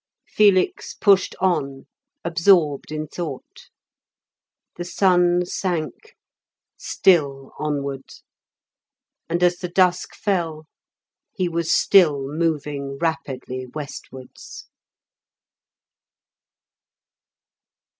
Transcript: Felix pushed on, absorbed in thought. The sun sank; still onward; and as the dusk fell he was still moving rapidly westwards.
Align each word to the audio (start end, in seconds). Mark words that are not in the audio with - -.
Felix 0.27 0.95
pushed 0.95 1.35
on, 1.39 1.85
absorbed 2.25 2.91
in 2.91 3.05
thought. 3.05 3.69
The 4.77 4.83
sun 4.83 5.45
sank; 5.45 6.15
still 6.75 7.51
onward; 7.59 8.09
and 9.29 9.43
as 9.43 9.57
the 9.57 9.69
dusk 9.69 10.15
fell 10.15 10.65
he 11.35 11.47
was 11.47 11.71
still 11.71 12.27
moving 12.27 12.97
rapidly 12.97 13.67
westwards. 13.75 14.65